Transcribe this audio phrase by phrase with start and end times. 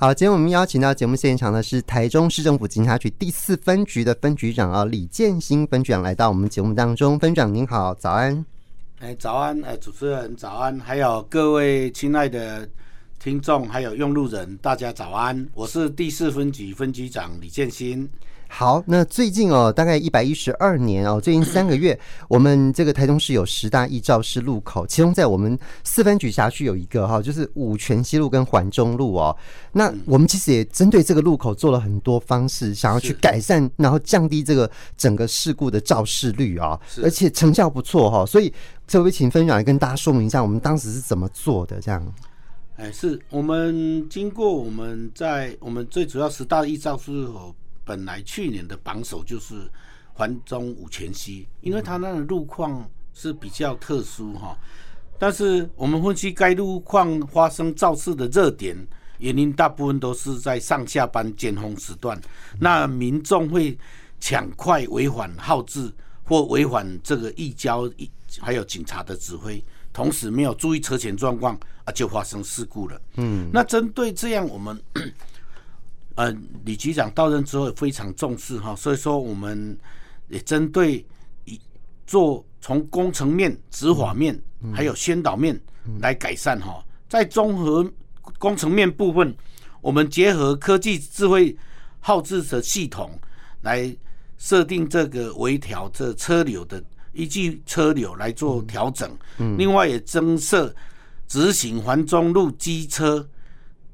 [0.00, 7.18] 好，今天我们邀请到节目现场的是台中市政府警察局第四分局的分局长啊，李建新分局长来到我们节目当中。
[7.18, 8.42] 分局长您好，早安。
[9.00, 12.66] 哎，早安，哎，主持人早安，还有各位亲爱的
[13.18, 15.46] 听众，还有用路人，大家早安。
[15.52, 18.08] 我是第四分局分局长李建新。
[18.52, 21.98] 好，那最近哦，大概一百一十二年哦，最近三个月，
[22.28, 29.34] 我们这个台中市有十大易肇事路口，其中在我们四分局辖区有一个哈，就是五泉西路跟环中路哦。
[29.72, 38.26] 那我们其实也针对这个路口做了很多方式，想要去改善，然后降低这个整个事故的肇事率啊，而且成效不错哈。
[38.26, 38.52] 所以
[38.84, 42.14] 这位请分享来跟大家说明一下，我们当时是怎么做的这样。
[42.76, 47.54] 哎，是我们经过我们在我们最主要十大易肇事路口。
[47.90, 49.68] 本来去年的榜首就是
[50.12, 54.56] 环中五前溪，因为它那个路况是比较特殊哈。
[55.18, 58.76] 但是我们分析该路况发生肇事的热点
[59.18, 62.16] 原因，大部分都是在上下班尖峰时段，
[62.60, 63.76] 那民众会
[64.20, 65.92] 抢快违反号志
[66.22, 67.90] 或违反这个移交，
[68.38, 69.60] 还有警察的指挥，
[69.92, 73.00] 同时没有注意车前状况啊，就发生事故了。
[73.16, 74.80] 嗯，那针对这样我们。
[76.20, 76.30] 呃，
[76.66, 79.74] 李局长到任之后也非常重视哈，所以说我们
[80.28, 81.02] 也针对
[81.46, 81.58] 以
[82.06, 84.38] 做从工程面、执法面
[84.70, 85.58] 还有宣导面
[85.98, 86.84] 来改善哈。
[87.08, 87.90] 在综合
[88.38, 89.34] 工程面部分，
[89.80, 91.56] 我们结合科技智慧
[92.00, 93.18] 号制的系统
[93.62, 93.96] 来
[94.36, 99.10] 设定这个微调这车流的依据车流来做调整。
[99.56, 100.74] 另外也增设
[101.26, 103.26] 直行环中路机车。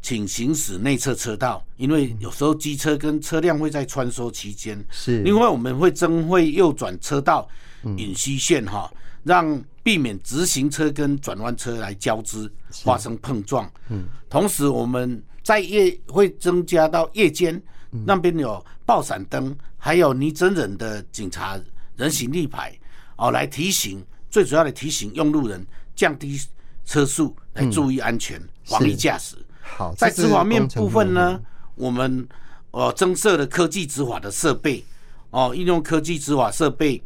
[0.07, 4.79] 请行驶内侧车道，因为有时候机车跟车辆会在穿梭期间。
[4.89, 7.49] 是，另外我们会增会右转车道
[7.97, 8.89] 引虚线哈，
[9.25, 12.49] 让避免直行车跟转弯车来交织
[12.85, 13.69] 发生碰撞。
[13.89, 17.61] 嗯，同时我们在夜会增加到夜间
[17.91, 21.61] 那边有爆闪灯，还有拟真人的警察
[21.97, 22.73] 人行立牌
[23.17, 25.67] 哦，来提醒最主要的提醒用路人
[25.97, 26.41] 降低
[26.85, 29.37] 车速，来注意安全，防疫驾驶。
[29.77, 31.41] 好，在执法面部分呢，
[31.75, 32.27] 我们
[32.71, 34.85] 呃增设了科技执法的设备
[35.31, 37.03] 哦，应用科技执法设备，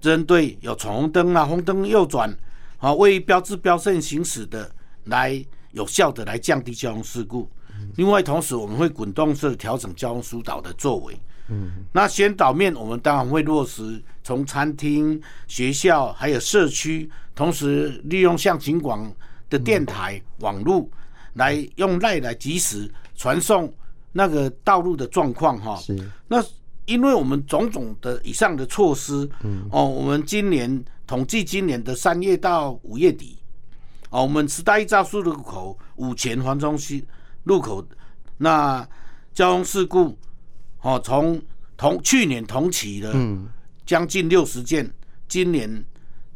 [0.00, 2.34] 针对有闯红灯啊、红灯右转
[2.78, 4.68] 啊、未标志标线行驶的，
[5.04, 7.48] 来有效的来降低交通事故。
[7.96, 11.16] 另外，同时我们会滚动式调整交通疏导的作为。
[11.48, 19.12] 嗯，那宣导面，我们当然会落实从餐厅、学校还有社区，同时利用像警广
[19.48, 20.88] 的电台、网络。
[21.34, 23.72] 来用赖来及时传送
[24.12, 25.96] 那个道路的状况哈，是。
[26.26, 26.44] 那
[26.86, 33.38] 因为我们种种的以上的措施，嗯，哦，我们今年统计今年的三月到五月底，
[34.10, 37.04] 哦，我们十大易肇事路口五前环中西
[37.44, 37.86] 路口，
[38.38, 38.84] 那
[39.32, 40.18] 交通事故，
[40.82, 41.40] 哦，从
[41.76, 43.14] 同去年同期的
[43.86, 44.92] 将近六十件，
[45.28, 45.84] 今年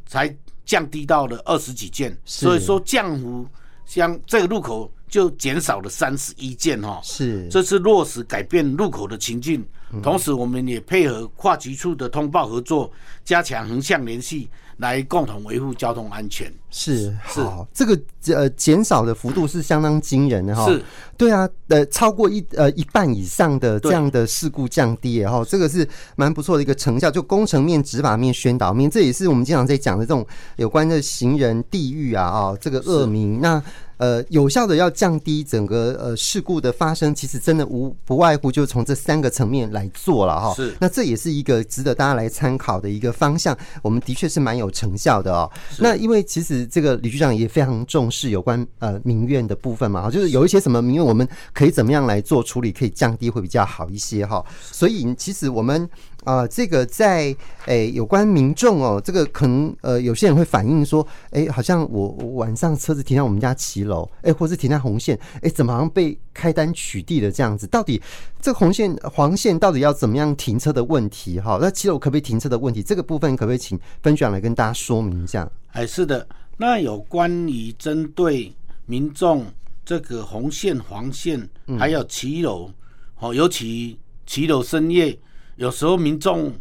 [0.07, 0.33] 才
[0.65, 3.49] 降低到了二十几件，所以说降幅。
[3.87, 9.65] 像这个路口就减少了三十一件哈，是，这是落实改变路口的情境，
[10.03, 12.91] 同时我们也配合跨局处的通报合作，
[13.25, 14.49] 加强横向联系。
[14.79, 17.41] 来共同维护交通安全是是，
[17.73, 17.97] 这个
[18.27, 20.69] 呃减少的幅度是相当惊人的哈。
[20.69, 20.83] 是，
[21.17, 27.09] 对啊，呃，超过一呃一半以上的这样的事故降低哈，这个是蛮不错的一个成效。
[27.09, 33.63] 就工程面、执法面、宣导面，这也是我们经常在讲的这种有关的行人地域啊啊，这个恶名那。
[33.97, 40.55] 呃，有效的要降低整个呃事故的发生，其实真的无不外乎就从这三个层面来做了哈。
[40.55, 43.57] 是，那这也是一个值得大家来参考的一个方向。
[43.83, 45.51] 我们的确是蛮有成效的哦。
[45.79, 54.45] 那因为其实这个李局长也非常重视有关呃民怨的部分嘛，就是有一些什么民怨，我们可以怎么样来做处理，可以降低会比较好一些哈。
[54.61, 55.89] 所以其实我们。
[56.25, 57.25] 啊、呃，这个在
[57.67, 67.67] 诶、欸、有关民众哦，这个可能呃有些人会反映说，哎、欸，好像我，我晚上车子停在我们家骑楼，哎、欸，或是停在红线，哎、欸，怎么好像被开单取缔的这样子？
[67.67, 68.01] 到底
[68.41, 71.39] 这个红线、黄线到底要怎么样停车的问题？
[71.39, 72.83] 哈，那骑楼可不可以停车的问题？
[72.83, 75.47] 这个部分可不可以请分局长来跟大家说明一下？
[75.73, 76.27] 哎，是的，
[76.57, 78.51] 那有关于针对
[78.87, 79.45] 民众
[79.85, 81.47] 这个红线、黄线，
[81.79, 82.71] 还有骑楼，
[83.19, 85.19] 哦、嗯，尤其骑楼深夜。
[85.57, 86.53] 有时候民众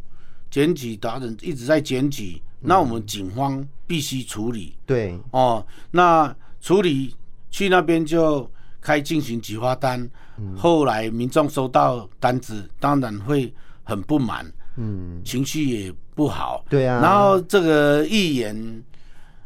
[0.50, 4.76] 检举达人一直在检举，那我们警方必须处理。
[4.86, 7.16] 对哦，那处理
[7.50, 8.50] 去那边就
[8.80, 10.10] 开进行举发单，
[10.56, 13.54] 后来民众收到单子，当然会
[13.84, 14.46] 很不满，
[14.78, 16.64] 嗯，情绪也不好。
[16.70, 18.84] 对啊，然后这个议员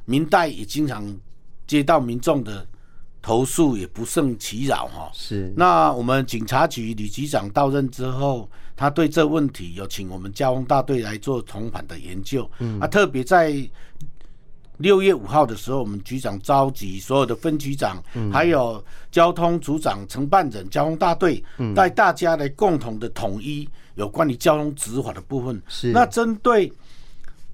[0.05, 1.15] 明代也经常
[1.65, 2.65] 接到民众的。
[3.27, 5.11] 投诉也不胜其扰哈。
[5.13, 5.53] 是。
[5.57, 12.49] 那我们警察局李局长到任之后，他对这问题有请我们交通大队来做同盘的研究。
[12.59, 12.79] 嗯。
[12.79, 13.53] 啊，特别在
[14.77, 18.81] 六月五号的时候，我们局长召集所有的分局长，嗯、还有
[19.11, 21.43] 交通组长、承办人、交通大队，
[21.75, 25.61] 带大家来共同的统一有关于交通执法的部分。
[25.67, 25.91] 是。
[25.91, 26.71] 那针对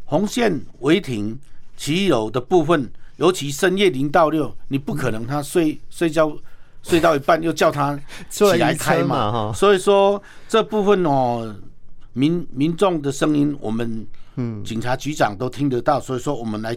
[0.06, 1.36] 红线违停、
[1.75, 2.88] 骑楼的部分。
[3.18, 6.36] 尤其深夜零到六，你不可能他睡睡觉
[6.81, 8.00] 睡到一半又叫他
[8.30, 11.56] 起来开嘛，所以说这部分哦，
[12.13, 14.06] 民民众的声音我们
[14.36, 14.63] 嗯。
[14.63, 16.75] 警察局长都听得到，所以说我们来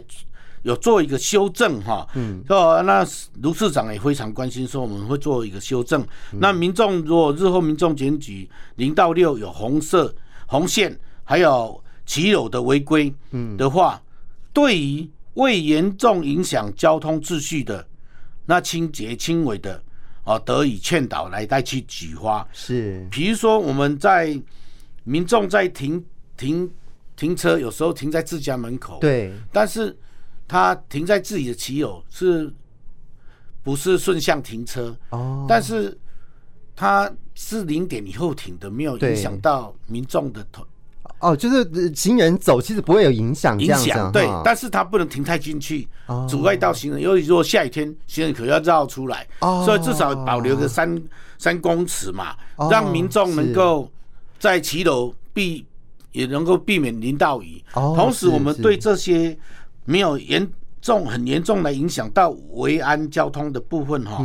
[0.63, 3.05] 有做一个修正哈，嗯，哦，那
[3.41, 6.05] 卢市长也非常关心，说我们会做一个修正。
[6.33, 10.13] 那民众如果日后民众检举零到六有红色
[10.47, 13.57] 红线，还有骑友的违规嗯。
[13.57, 14.01] 的话，
[14.53, 17.87] 对于未严重影响交通秩序的，
[18.45, 19.81] 那轻节轻微的，
[20.23, 22.47] 哦，得以劝导来代去举发。
[22.51, 24.39] 是，比如说我们在
[25.03, 26.03] 民众在停
[26.35, 26.69] 停
[27.15, 29.95] 停车，有时候停在自家门口，对，但是
[30.47, 32.51] 他停在自己的骑友，是
[33.61, 34.97] 不是顺向停车？
[35.11, 35.95] 哦，但是
[36.75, 40.65] 他是零点以后停的，没有影响到民众的头。
[41.19, 45.87] 哦，就是行人走，其实不会有影响，影响对，但是它不能停太进去，
[46.29, 47.01] 阻碍到行人。
[47.01, 51.01] 尤其如果下雨天，行人可要绕出来，所以至少保留个三
[51.39, 52.35] 三公尺嘛，
[52.69, 53.91] 让民众能够
[54.37, 55.65] 在骑楼避，
[56.11, 57.63] 也能够避免淋到雨。
[57.73, 59.35] 同时，我们对这些
[59.85, 60.47] 没有严
[60.81, 64.23] 重、很严重的影响到维安交通的部分哈，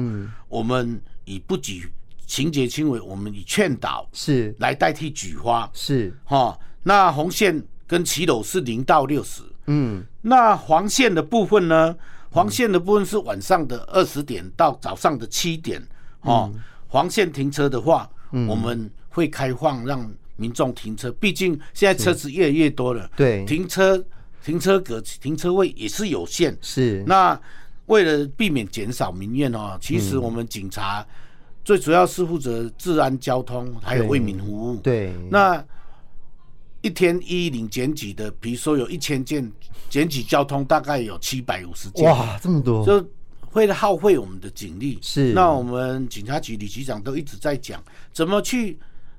[0.48, 1.90] 我们以不举
[2.26, 6.58] 情节轻微，我们以劝导是来代替举发是哈。
[6.82, 11.94] 那红线跟骑楼是零到六十，嗯，那黄线的部分呢？
[12.30, 15.86] 黄线的部分是晚上的二十点到早上的七点，
[16.22, 16.50] 哦，
[16.88, 18.08] 黄线停车的话，
[18.48, 24.02] 我们会开放让民众停车，毕竟现在车子越来越多了，对，停车
[24.42, 27.04] 停车格停车位也是有限，是。
[27.06, 27.38] 那
[27.86, 31.06] 为了避免减少民怨哦，其实我们警察
[31.62, 35.62] 最主要是负责治安交通，还有为民服务，对，那。
[36.82, 39.50] 一天一零检举的，比如说有一千件
[39.88, 42.10] 检举交通，大概有七百五十件。
[42.10, 42.84] 哇，这么多！
[42.84, 43.08] 就
[43.40, 44.98] 会耗费我们的警力。
[45.00, 45.32] 是。
[45.32, 47.80] 那我们警察局李局长都一直在讲，
[48.12, 48.76] 怎么去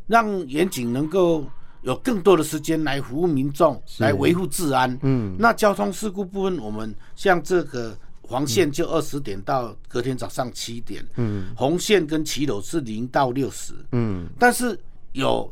[0.08, 1.46] 让严警能够
[1.84, 5.00] 有更多的时间来服务民众，来维护治安。
[5.02, 5.34] 嗯。
[5.40, 11.06] 那交通事故部分，我们像这个黄线就二十点到隔天早上七点。
[11.16, 11.54] 嗯。
[11.56, 13.74] 红线跟骑楼是零到六十。
[13.94, 14.28] 嗯。
[14.38, 14.78] 但是
[15.14, 15.50] 有。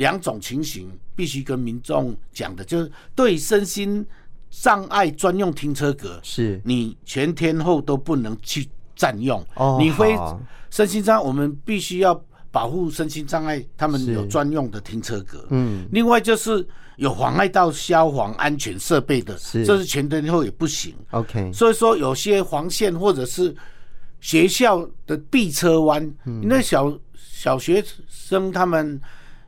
[0.00, 4.04] 两种情形必须跟民众讲的，就是对身心
[4.48, 8.66] 障碍专用停车格，是你全天候都不能去
[8.96, 9.44] 占用。
[9.56, 10.16] 哦，你非
[10.70, 12.18] 身心障碍，我们必须要
[12.50, 15.46] 保护身心障碍，他们有专用的停车格。
[15.50, 20.94] 嗯，另外就是有妨碍到消防安全设备的，是这是全天候也不行。
[21.10, 23.54] OK，所以说有些黄线或者是
[24.18, 28.98] 学校的避车弯，嗯，那小小学生他们。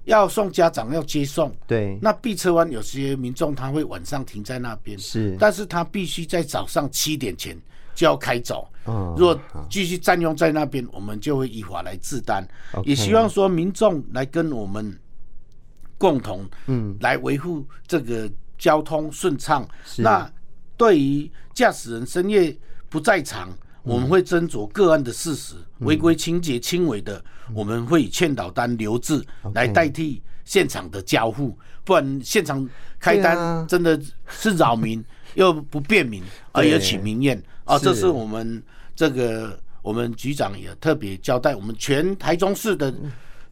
[0.04, 7.56] 要送家长要接送，对，那碧车湾有些民众他会晚上停在那边，是，但是他必须在早上七点前
[7.94, 9.40] 就要开走，嗯，如果
[9.70, 12.46] 继续占用在那边，我们就会依法来治单，
[12.84, 14.98] 也希望说民众来跟我们
[15.98, 19.68] 共同，嗯，来维护这个交通顺畅。
[19.98, 20.28] 那
[20.76, 22.56] 对于驾驶人深夜
[22.88, 23.48] 不在场。
[23.82, 27.22] 我们会斟酌个案的事实，违规情节轻微的，
[27.54, 29.24] 我们会以劝导单留置
[29.54, 36.22] 来代替现场的交付，不然现场开单真的是扰民 又不便民，
[36.52, 37.42] 而且起民怨。
[37.64, 37.78] 啊！
[37.78, 38.60] 这是我们
[38.94, 42.92] 这个我们局长也特别交代，我们全台中市的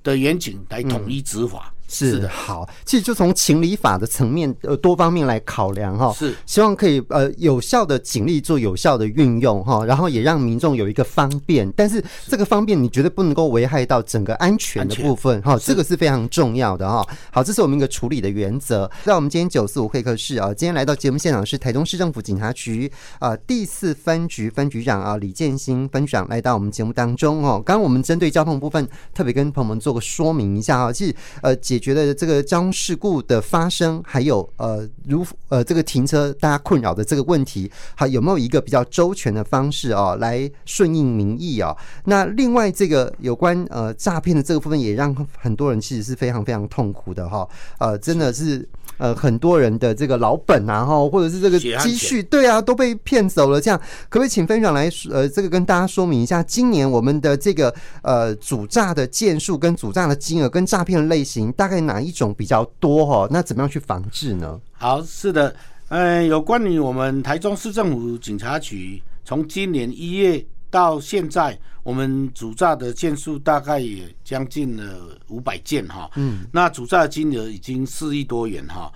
[0.03, 1.73] 的严谨来统一执法。
[1.91, 17.05] 是的，好，其实就从情理法的层面呃多方面来考量哈，是希望可以呃有效的警力做有效的运用哈，然后也让民众有一个方便，但是这个方便你绝对不能够危害到整个安全的部分哈，这个是非常重要的哈。
[17.33, 18.89] 好，这是我们一个处理的原则。
[19.03, 27.61] 那我们今天九四五会客室啊，今天来到节目现场是台中市政府警察局啊第四分局分局长啊李建新分局长来到我们节目当中哦。
[27.67, 31.80] 刚刚我们针对交通部分特别跟朋友们做个说明一下哈，其实呃解。
[31.81, 41.77] 觉得这个交通事故的发生，还有呃，如呃这个停车大家困扰的这个问题，还有没有一个比较周全的方式啊，来顺应民意啊？
[42.05, 47.49] 那另外这个有关呃诈骗的这个部分，也让很多人其实是非常非常痛苦的哈。
[47.79, 48.69] 呃，真的是
[49.01, 53.61] 呃很多人的这个老本啊哈，或者是这个积蓄，对啊，都被骗走了。
[53.61, 63.27] 这样可不可以请分享来呃这个跟大家说明一下，今年我们的这个呃主诈的件数跟主诈的金额跟诈骗的类型大概哪一种比较多哈？
[63.31, 64.61] 那怎么样去防治呢？
[64.75, 65.57] 好，是的，
[65.89, 70.45] 嗯，有关于我们台中市政府警察局从今年一月。
[70.71, 76.09] 到现在，我们主炸的件数大概也将近了五百件哈。
[76.15, 78.91] 嗯，那主炸的金额已经四亿多元哈。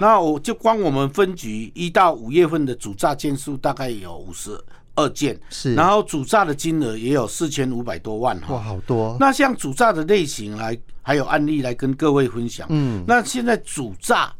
[0.00, 4.58] 那我就光我们分局一到五月份的主炸件数大概有五十
[4.96, 8.54] 二件，是，然后主炸的金额也有四千五百多万哈。
[8.54, 9.16] 哇，好多！
[9.20, 12.66] 那像主炸的类型来，还有案例来跟各位分享。
[12.70, 14.32] 嗯，那现在主诈。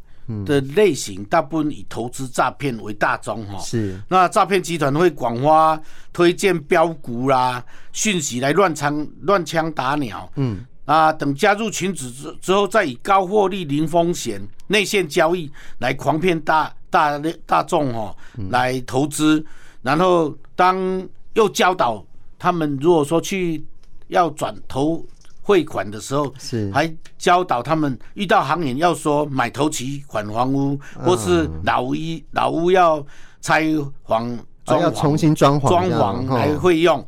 [0.45, 3.99] 的类型大部分以投资诈骗为大宗哈，是。
[4.07, 5.79] 那诈骗集团会广发
[6.11, 18.15] 推荐标股啦、讯息来乱枪乱枪打鸟，嗯啊，等加入群组之之后，再以高获利、零风险、内线交易来狂骗大大大众哈，
[18.49, 19.45] 来投资。
[19.81, 22.05] 然后当又教导
[22.37, 23.65] 他们，如果说去
[24.07, 25.05] 要转投。
[25.51, 26.71] 汇款的时候，是。
[26.71, 31.93] 还教导他们遇到行员要说买头期款房屋，或是老屋
[32.31, 33.05] 老屋要
[33.41, 33.65] 拆
[34.05, 37.05] 房装要重新装潢装潢还会用，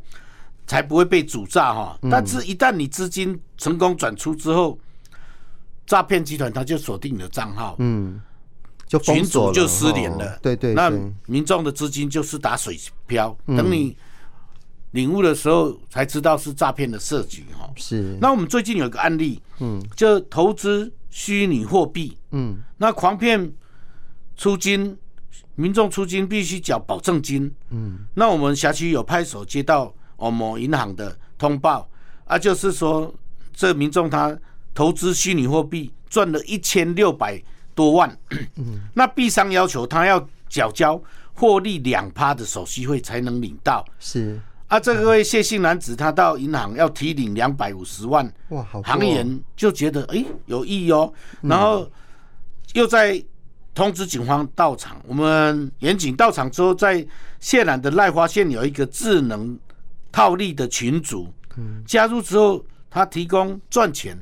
[0.66, 1.98] 才不会被主诈哈。
[2.10, 4.78] 但是，一旦你资金成功转出之后，
[5.86, 8.20] 诈骗集团他就锁定你的账号，嗯，
[8.86, 10.38] 就群主就失联了。
[10.42, 10.92] 对对，那
[11.24, 13.96] 民众的资金就是打水漂，等你。
[14.94, 18.16] 领悟的时候才知道是诈骗的设局哈，是。
[18.20, 23.52] 那我们最近有个案例，嗯，就投资虚拟货币，嗯，那狂骗
[24.36, 24.96] 出金，
[25.56, 31.88] 民众出金必须缴保证金，嗯，那我们辖区有派出所接到哦某银行的通报，
[32.24, 33.12] 啊，就是说
[33.52, 34.38] 这民众他
[34.72, 37.42] 投资虚拟货币赚了一千六百
[37.74, 44.40] 多万，嗯，那币商要求他要缴交获利两趴的手续费才能领到，是。
[44.66, 48.82] 啊，这位谢姓男子他到银行要提领两百五十万，哇，好！
[48.82, 51.88] 行员就觉得哎有意哦，然后
[52.72, 53.22] 又在
[53.74, 55.00] 通知警方到场。
[55.06, 57.06] 我们严警到场之后，在
[57.40, 59.56] 谢兰的赖发现有一个智能
[60.10, 61.32] 套利的群组，
[61.86, 64.18] 加入之后他提供赚钱，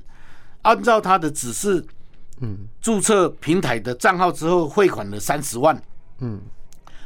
[0.63, 1.83] 按照他的指示，
[2.41, 5.81] 嗯，注册平台的账号之后汇款了三十万，
[6.19, 6.41] 嗯，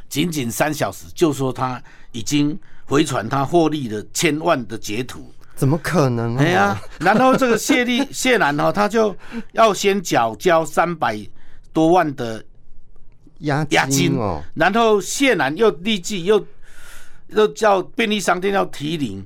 [0.09, 2.59] 仅仅三小时就说他已经。
[2.87, 6.37] 回传他获利的千万的截图，怎么可能？
[6.37, 9.13] 哎呀，然后这个谢丽 谢楠哈，他就
[9.51, 11.19] 要先缴交三百
[11.73, 12.41] 多万的
[13.39, 16.43] 押押金哦，然后谢楠又立即又
[17.27, 19.25] 又叫便利商店要提领，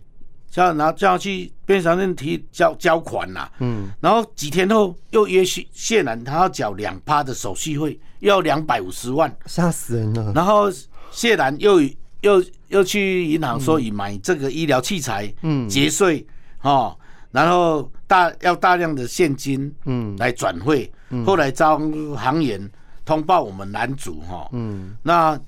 [0.49, 10.33] 叫然后叫去便利商店提交交款呐，嗯，然后几天后又约谢谢楠，他要缴两趴的手续费，又要两百五十万，吓死人了。
[10.33, 10.67] 然后
[11.11, 11.79] 谢楠又。
[12.21, 16.25] 又又去银行说以买这个医疗器材，嗯，节税，
[16.61, 16.95] 哦，
[17.31, 20.91] 然后大要大量的现金，嗯，来转汇，
[21.25, 21.79] 后来招
[22.15, 22.71] 行员
[23.03, 25.39] 通报我们男主，哈，嗯，那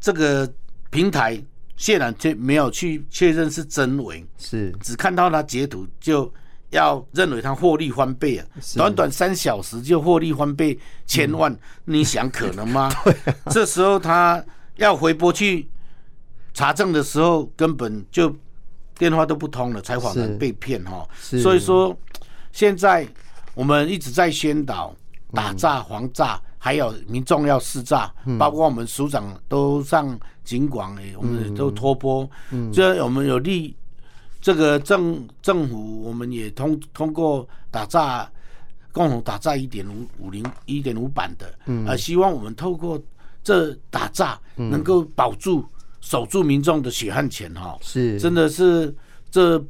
[0.00, 0.52] 这个
[0.90, 1.40] 平台
[1.76, 4.72] 谢然却没有去确认是真伪，是。
[4.82, 6.32] 只看到他截图就
[6.70, 10.76] 要认为他获利翻倍啊，短短三小时就获利翻倍
[11.06, 12.90] 千万，你想可能吗？
[13.04, 13.14] 对，
[13.50, 15.68] 这时候他要回拨去。
[16.52, 18.34] 查证的时候根本就
[18.98, 21.08] 电话都不通了，才恍然被骗哈。
[21.20, 21.96] 所以说，
[22.52, 23.06] 现在
[23.54, 24.94] 我们一直在宣导
[25.32, 32.28] 打诈防诈，还有民众要识诈，包括我们署长都上警广诶，我们都托播。
[32.72, 33.74] 这我们有利
[34.40, 38.30] 这个政政府，我们也通通过打诈，
[38.92, 41.54] 共同打诈一点五五零一点五版的，
[41.86, 43.00] 啊，希望我们透过
[43.42, 45.64] 这打诈能够保住。
[46.00, 48.94] 守住民众的血汗钱哈，是，真的是
[49.30, 49.62] 这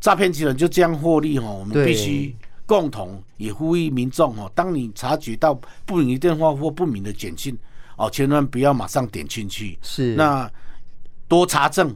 [0.00, 1.50] 诈骗集团就这样获利哈。
[1.50, 2.34] 我们必须
[2.66, 7.56] 共同也呼吁民众哈，当你察觉到不明的电话或不明的简讯
[7.96, 10.50] 哦，千万不要马上点进去，是，那
[11.28, 11.94] 多查证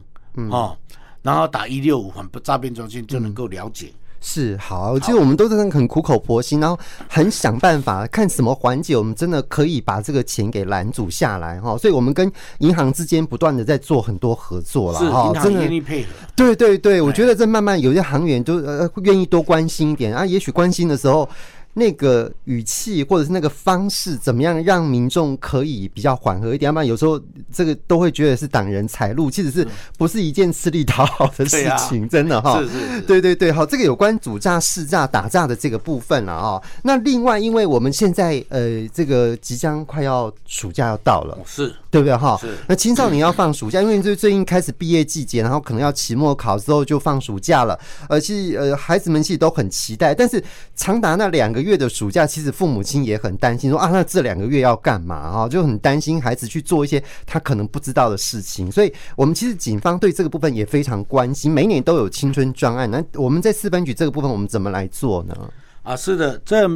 [0.49, 0.77] 哦，
[1.21, 3.91] 然后打一六五反诈骗中心就能够了解。
[4.21, 11.77] 是好，其实我们都是很苦口婆心，然后很想办法看什么环节，我们真的可以把这个钱给拦阻下来哈。
[11.77, 15.33] 所以，我们跟银行之间不断的在做很多合作了哈。
[15.41, 16.09] 真的愿意配合。
[16.35, 20.25] 对对对，我觉得这慢慢有些行员就呃愿意多关心一点啊。
[20.25, 21.27] 也许关心的时候，
[21.73, 26.67] 那个语气或者是那个方式，怎么样让民众可以比较缓和一点？
[26.67, 27.19] 要不然有时候
[27.53, 32.07] 这个都会觉得是挡人财路，其实是不是一件吃力讨好的事情？
[32.09, 32.61] 真的哈，
[33.07, 36.61] 对对对，好，这个有关主诈、试诈、打诈的这个部分了啊。
[36.83, 42.37] 那另外，因为我们现在呃，这个即将快要暑假要到了，是对不对哈？
[42.41, 42.55] 是。
[42.67, 50.43] 那青少年要放暑假，因为最最近开始毕业季节，然后可能要期末考之后就放暑假了，而且呃，孩子们其实都很期待，但是
[50.75, 51.69] 长达那两个月。
[51.69, 55.47] 月的暑假，其实父母亲也很担心，说啊，那这两个月要干嘛啊？
[55.47, 58.71] 就很担心孩子去做一些他可能不知道的事情。
[58.71, 62.89] 所以，我们其实警方对这个部分也非常关心，每年都有青春专案。
[62.89, 65.35] 那我们在四分局这个部分，我们怎么来做呢？
[65.83, 66.67] 啊，是的，这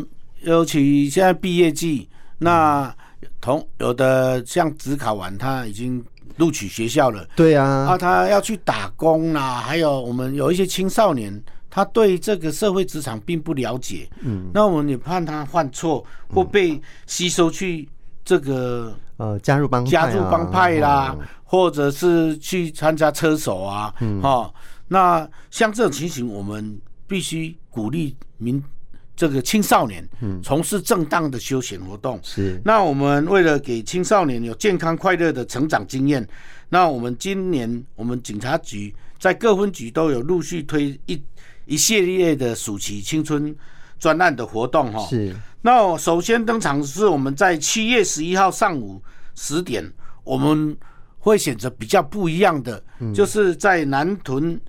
[0.42, 2.96] 尤其现在毕业季，那
[3.42, 6.06] 同有的像只考完，他已经
[6.38, 11.44] 录取学校了，对啊，啊，他要去打工啦，还有我们有一些青少年。
[11.75, 17.89] 他对这个社会职场并不了解，嗯，那我们也怕他犯错或被吸收去
[18.24, 24.53] 这个呃加入帮加入帮派啦，或者是去参加车手啊，嗯，哈，
[24.88, 28.63] 那像这种情形，我们必须鼓励民
[29.15, 30.08] 这个青少年
[30.44, 32.20] 从事正当的休闲活动。
[32.22, 36.24] 是，那我们为了给青少年有健康快乐的成长经验，
[36.70, 41.20] 那我们今年我们警察局在各分局都有陆续推一。
[41.65, 43.55] 一系列的暑期青春
[44.00, 45.36] 专案的活动，哈，是。
[45.62, 49.01] 那首先登场是我们在七月十一号上午
[49.34, 49.89] 十点，
[50.24, 50.77] 我们
[51.20, 54.60] 会选择比较不一样的，就是在南屯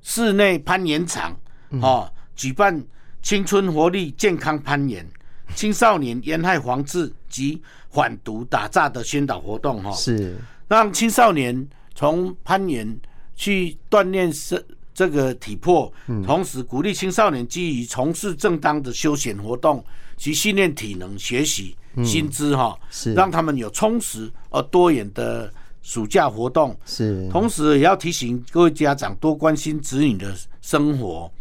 [0.00, 1.38] 室内攀岩场，
[1.82, 2.82] 哦，举办
[3.20, 5.06] 青春活力健康攀岩、
[5.54, 10.36] 青少年烟害防治及反毒打诈的宣导活动，哈，是。
[10.68, 12.98] 让青少年从攀岩
[13.36, 14.64] 去锻炼身。
[14.92, 15.92] 这个体魄，
[16.24, 19.84] 同时鼓励青少年基于从事正当的休闲活动，
[20.16, 26.76] 去训练体能、学习新知，哈，是让他们有充实而多元的暑假活动。
[26.84, 31.32] 是，同时也要提醒各位家长多关心子女的生活，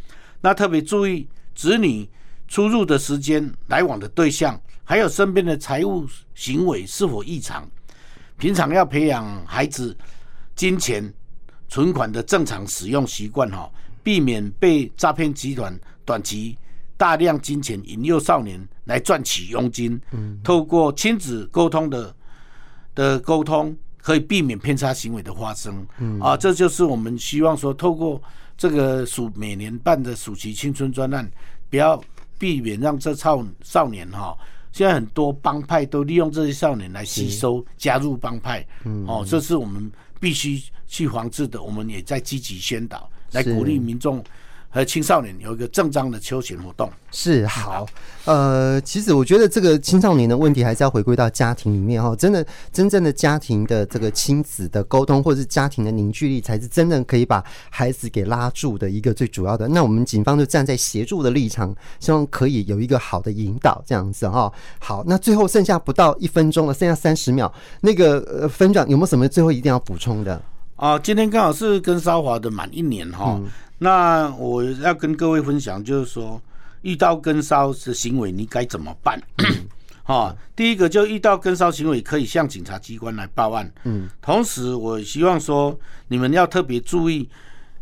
[0.41, 2.07] 那特别注意子女
[2.47, 7.69] 出入的时间、来往的对象，还有身边的财务行为是否异常。
[8.37, 9.97] 平常要培养孩子
[10.55, 11.13] 金钱。
[11.69, 13.71] 存款的正常使用习惯，哈，
[14.01, 16.57] 避免被诈骗集团短期
[16.97, 20.01] 大量金钱引诱少年来赚取佣金。
[20.11, 22.13] 嗯，透过亲子沟通的
[22.95, 25.85] 的沟通，可以避免偏差行为的发生。
[25.99, 28.19] 嗯，啊，这就是我们希望说，透过
[28.57, 31.31] 这个暑每年办的暑期青春专案，
[31.69, 32.01] 不要
[32.39, 34.35] 避免让这少少年哈，
[34.71, 38.65] 现在很多帮派都利用这些少年来吸收加入帮派。
[38.85, 39.91] 嗯，哦，这是我们。
[40.19, 44.23] 必须去防治的，我们也在积极宣导，来鼓励民众
[44.69, 46.89] 和青少年有一个正当的休闲活动。
[47.11, 47.87] 是好，
[48.25, 59.67] 呃，其实我觉得这个青少年的问题还是要回归到家庭里面哈，真的真正的家庭的这个亲子的沟通，或者是家庭的凝聚力，才是真正可以把孩子给拉住的一个最主要的。
[59.67, 64.51] 那我们警方就站在协助的立场，希望可以有一个好的引导，这样子哈。
[64.77, 67.51] 好，那最后剩下不到一分钟了，剩下三十秒，
[67.81, 70.39] 那个呃，分长有没有什么最后一定要补充的？
[70.79, 73.35] 啊，今天刚好是跟骚华的满一年哈。
[73.37, 73.49] 嗯
[73.81, 76.41] 那我要跟各位分享，就是说
[76.81, 79.17] 遇到跟骚的行为，你该怎么办？
[80.03, 83.71] 哈，第一个就遇到跟骚行为，可以向警察机关来报案。
[83.85, 87.29] 嗯，同时我希望说你们要特别注意，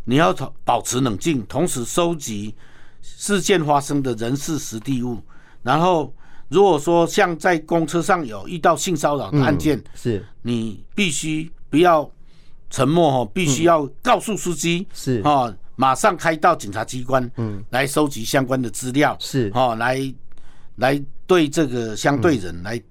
[0.03, 0.31] 你要
[0.63, 2.53] 保持冷静，同时收集
[3.01, 5.19] 事件发生的人事实地物。
[5.63, 6.13] 然后
[6.47, 12.07] 如果说像在公车上有遇到性骚扰的案件，是你必须不要
[12.69, 15.21] 沉默哈，必须要告诉司机是。
[15.21, 15.53] 哈。
[15.80, 19.51] 马上开到警察机关，嗯，来收集相关的资料，是。
[19.53, 20.12] 哦，来
[20.77, 22.82] 来对这个相对人来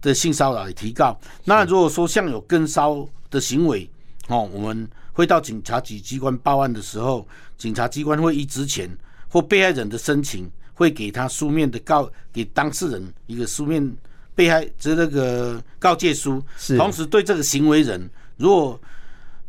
[0.00, 1.20] 的性骚扰来提告。
[1.44, 3.86] 那如果说像有跟骚的行为，
[4.28, 8.88] 哦，我们会到警察局机关报案的时候，警察机关会依职权
[9.28, 13.96] 或被害人的申请，会给他书面的告，给当事人一个书面
[14.34, 16.78] 被害这那个告诫书，是。
[16.78, 18.80] 同时对这个行为人，如果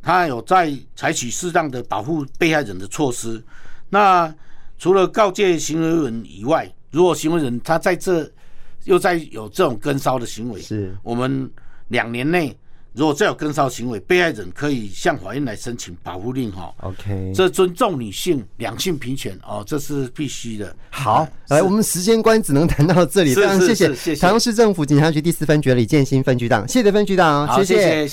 [0.01, 3.43] 他有在采取适当的保护被害人的措施。
[3.89, 4.33] 那
[4.79, 8.29] 除了告诫行为人以外，如果行为人他在这
[8.85, 11.49] 又在有这种跟梢的行为，是我们
[11.89, 12.57] 两年内
[12.93, 16.51] 如果再有跟梢行为，被害人可以向法院来申请保护令。
[16.51, 20.75] 哈，OK，这尊重女性、两性平权哦，这是必须的。
[20.89, 23.33] 好，来，我们时间关只能谈到这里。
[23.33, 28.07] 非常谢谢台中市政府警察局第四分局李建新分局长，谢谢分局长，谢谢。